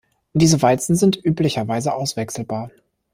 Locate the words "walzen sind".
0.63-1.23